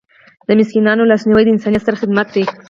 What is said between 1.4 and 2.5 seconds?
د انسانیت ستر خدمت دی.